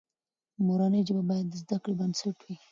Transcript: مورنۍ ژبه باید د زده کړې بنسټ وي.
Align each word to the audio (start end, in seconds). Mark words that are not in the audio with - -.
مورنۍ 0.65 1.01
ژبه 1.07 1.23
باید 1.29 1.45
د 1.49 1.53
زده 1.63 1.77
کړې 1.83 1.93
بنسټ 1.99 2.37
وي. 2.45 2.55